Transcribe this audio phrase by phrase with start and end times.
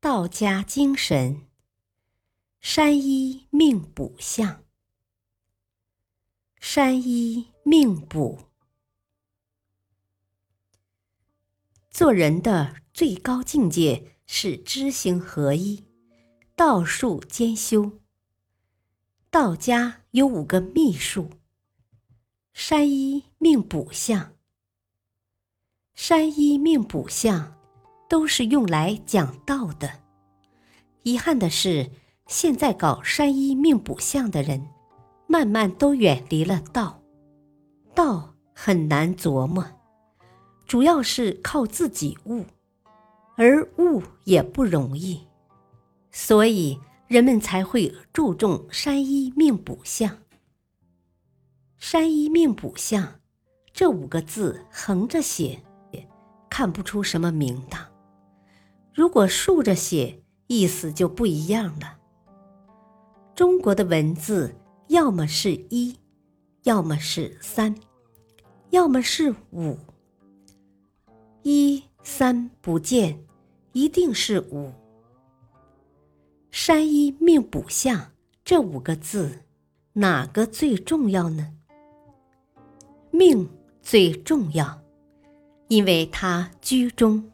[0.00, 1.48] 道家精神：
[2.60, 4.62] 山医命卜相，
[6.60, 8.48] 山医命卜。
[11.90, 15.84] 做人的最高境界是知行合一，
[16.54, 17.98] 道术兼修。
[19.30, 21.28] 道家有五个秘术：
[22.52, 24.36] 山医命卜相，
[25.92, 27.57] 山医命卜相。
[28.08, 29.90] 都是用来讲道的。
[31.02, 31.90] 遗憾的是，
[32.26, 34.66] 现在搞山医命卜相的人，
[35.26, 37.00] 慢慢都远离了道。
[37.94, 39.64] 道很难琢磨，
[40.66, 42.44] 主要是靠自己悟，
[43.36, 45.26] 而悟也不容易，
[46.10, 50.18] 所以人们才会注重山医命卜相。
[51.76, 53.20] 山医命卜相
[53.72, 55.62] 这五个字横着写，
[56.50, 57.86] 看不出什么名堂。
[58.98, 61.98] 如果竖着写，意思就不一样了。
[63.32, 64.56] 中国的文字
[64.88, 65.96] 要么是一，
[66.64, 67.76] 要么是三，
[68.70, 69.78] 要么是五。
[71.44, 73.24] 一三不见，
[73.70, 74.72] 一定是五。
[76.50, 78.10] 山医命卜相
[78.44, 79.44] 这五个字，
[79.92, 81.52] 哪个最重要呢？
[83.12, 83.48] 命
[83.80, 84.82] 最重要，
[85.68, 87.30] 因为它居中。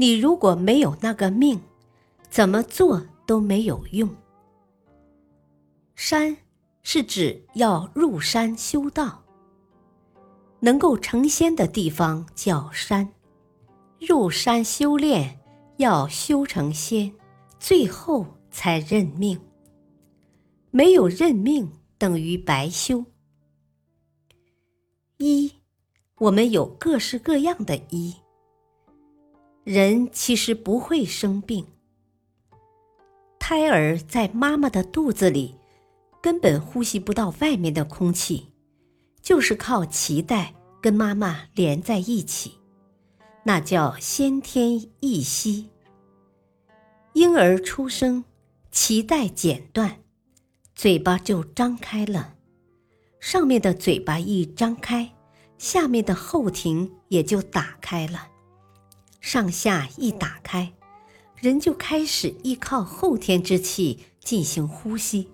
[0.00, 1.60] 你如果没有那个命，
[2.30, 4.08] 怎么做都没有用。
[5.96, 6.36] 山
[6.84, 9.20] 是指要入山修道，
[10.60, 13.12] 能够成仙的地方叫山。
[13.98, 15.40] 入山修炼
[15.78, 17.12] 要修成仙，
[17.58, 19.40] 最后才认命。
[20.70, 21.68] 没有认命
[21.98, 23.04] 等于白修。
[25.16, 25.52] 一，
[26.18, 28.14] 我们有各式各样的一。
[29.70, 31.66] 人其实不会生病。
[33.38, 35.56] 胎儿在妈妈的肚子里，
[36.22, 38.48] 根本呼吸不到外面的空气，
[39.20, 42.54] 就是靠脐带跟妈妈连在一起，
[43.44, 45.68] 那叫先天一息。
[47.12, 48.24] 婴儿出生，
[48.72, 49.98] 脐带剪断，
[50.74, 52.36] 嘴巴就张开了，
[53.20, 55.12] 上面的嘴巴一张开，
[55.58, 58.28] 下面的后庭也就打开了。
[59.20, 60.72] 上下一打开，
[61.36, 65.28] 人就开始依靠后天之气进行呼吸，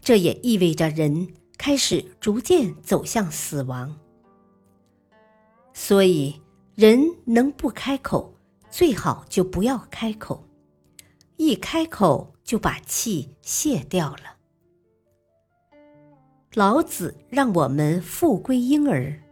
[0.00, 3.98] 这也意味着人开始逐渐走向死亡。
[5.72, 6.40] 所以，
[6.74, 8.34] 人能不开口，
[8.70, 10.48] 最好就不要开口，
[11.36, 14.36] 一开口就把气泄掉了。
[16.54, 19.22] 老子让我们复归婴儿，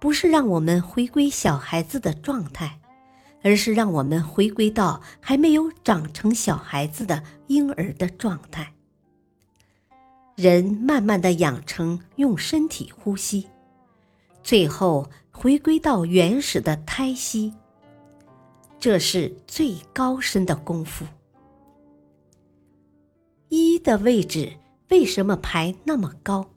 [0.00, 2.80] 不是让我们回归小孩子的状态。
[3.46, 8.72] 而是让我们回归到还没有长成小孩子的婴儿的状态，
[10.34, 13.46] 人慢慢的养成用身体呼吸，
[14.42, 17.54] 最后回归到原始的胎息。
[18.80, 21.06] 这是最高深的功夫。
[23.48, 24.54] 一的位置
[24.88, 26.50] 为什么排那么高？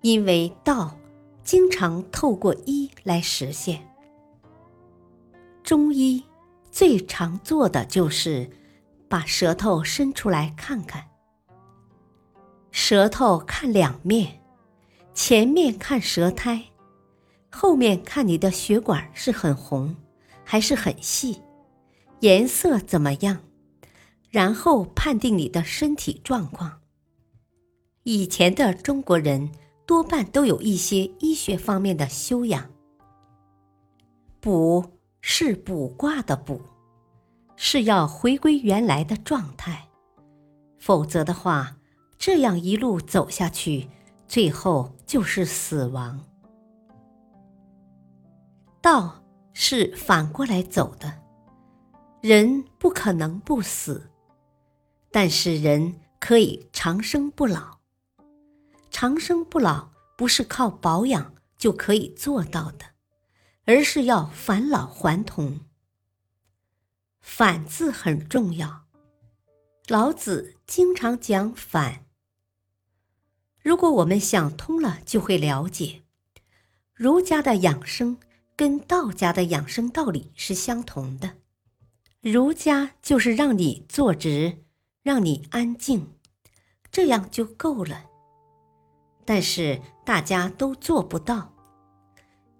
[0.00, 0.96] 因为道
[1.44, 3.91] 经常透过一来实现。
[5.72, 6.22] 中医
[6.70, 8.50] 最常做的就是
[9.08, 11.08] 把舌头伸出来看看，
[12.70, 14.42] 舌头看两面，
[15.14, 16.64] 前面看舌苔，
[17.50, 19.96] 后面看你的血管是很红
[20.44, 21.40] 还是很细，
[22.20, 23.38] 颜色怎么样，
[24.28, 26.82] 然后判定你的身体状况。
[28.02, 29.50] 以前的中国人
[29.86, 32.70] 多半都有一些医学方面的修养，
[34.38, 34.84] 补。
[35.24, 36.60] 是卜卦的卜，
[37.54, 39.88] 是要回归原来的状态，
[40.78, 41.76] 否则的话，
[42.18, 43.88] 这样一路走下去，
[44.26, 46.22] 最后就是死亡。
[48.80, 49.22] 道
[49.52, 51.20] 是反过来走的，
[52.20, 54.10] 人不可能不死，
[55.12, 57.78] 但是人可以长生不老。
[58.90, 62.91] 长生不老不是靠保养就可以做到的。
[63.64, 65.60] 而是要返老还童。
[67.20, 68.86] 返字很重要，
[69.86, 72.06] 老子经常讲反。
[73.62, 76.02] 如果我们想通了，就会了解，
[76.92, 78.18] 儒家的养生
[78.56, 81.36] 跟道家的养生道理是相同的。
[82.20, 84.64] 儒家就是让你坐直，
[85.02, 86.12] 让你安静，
[86.90, 88.06] 这样就够了。
[89.24, 91.51] 但是大家都做不到。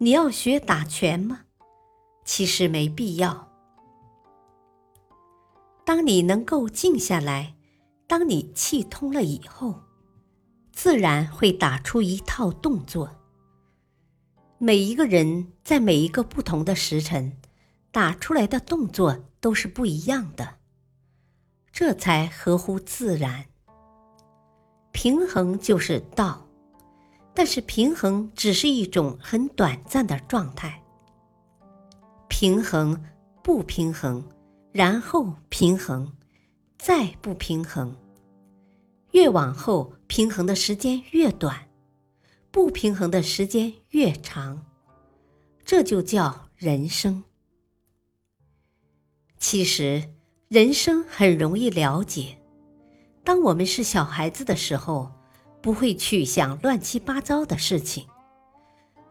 [0.02, 1.42] 你要学打拳吗？
[2.24, 3.48] 其实没必要。
[5.84, 7.54] 当你能够静下来，
[8.08, 9.80] 当你气通了以后，
[10.72, 13.12] 自然会打出一套动作。
[14.58, 17.36] 每一个人在每一个不同的时辰，
[17.92, 20.56] 打出来的动作都是不一样的，
[21.70, 23.46] 这才合乎自然。
[24.90, 26.48] 平衡就是道，
[27.34, 30.82] 但是平衡只是一种很短暂的状态。
[32.28, 33.02] 平衡，
[33.42, 34.22] 不平衡。
[34.72, 36.10] 然后平衡，
[36.78, 37.94] 再不平衡，
[39.10, 41.68] 越往后平衡的时间越短，
[42.50, 44.64] 不平衡的时间越长，
[45.62, 47.22] 这就叫人生。
[49.36, 50.02] 其实
[50.48, 52.38] 人生很容易了解，
[53.22, 55.12] 当我们是小孩子的时候，
[55.62, 58.06] 不会去想乱七八糟的事情，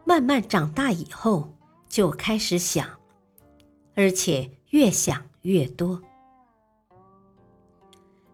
[0.04, 1.52] 慢慢长大以后
[1.88, 2.86] 就开始想，
[3.94, 5.22] 而且越想。
[5.42, 6.00] 越多，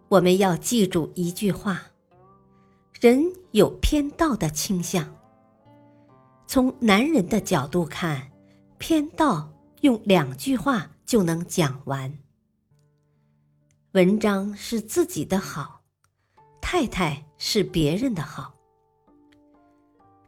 [0.09, 1.81] 我们要记住一句话：
[3.01, 5.17] 人有偏道的倾向。
[6.47, 8.31] 从男人的角度看，
[8.77, 9.51] 偏道
[9.81, 12.19] 用两句话就能讲完。
[13.93, 15.78] 文章是自己的好，
[16.71, 18.53] 太太是别人的好，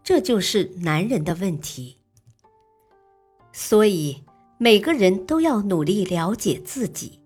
[0.03, 1.99] 这就是男人的问题。
[3.53, 4.25] 所以。
[4.57, 7.19] 每个人都要努力了解自己，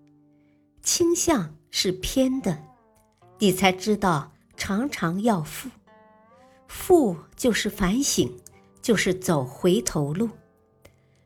[0.81, 2.63] 倾向是偏的，
[3.39, 5.69] 你才知道常常要复，
[6.67, 8.37] 复就是反省，
[8.81, 10.29] 就是走回头路，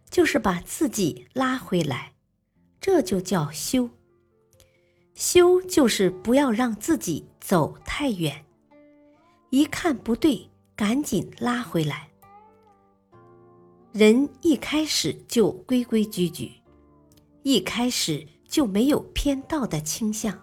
[0.09, 2.13] 就是把自己拉回来，
[2.81, 3.91] 这就叫修。
[5.19, 8.45] 修就是不要让自己走太远，
[9.49, 12.09] 一看不对，赶紧拉回来。
[13.91, 16.53] 人一开始就规规矩矩，
[17.43, 20.39] 一开始就没有偏道的倾向，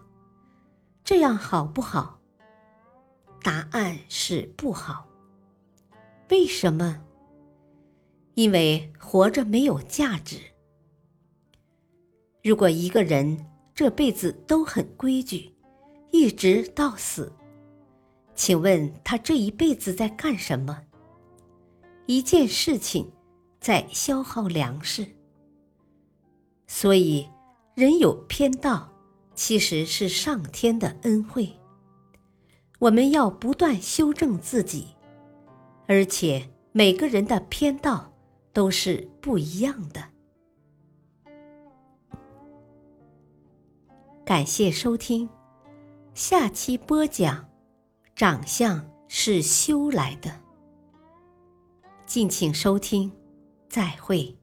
[1.02, 2.20] 这样好不好？
[3.42, 5.06] 答案是不好。
[6.28, 7.02] 为什么？
[8.34, 10.36] 因为活着没有价值。
[12.44, 13.46] 如果一个人
[13.76, 15.52] 这辈子都很规矩，
[16.10, 17.32] 一直到死，
[18.34, 20.82] 请问他这一辈子在干什么？
[22.06, 23.08] 一件事情。
[23.58, 25.04] 在消耗粮食，
[26.68, 27.28] 所以
[27.74, 28.92] 人有偏道，
[29.34, 31.50] 其实是上天的恩惠。
[32.78, 34.86] 我们要不断修正自己，
[35.88, 38.12] 而且每个人的偏道
[38.52, 40.00] 都是不一样的。
[44.26, 45.28] 感谢收听，
[46.12, 47.48] 下期播讲：
[48.16, 50.40] 长相是修来的。
[52.06, 53.12] 敬请收听。
[53.68, 54.36] 再会。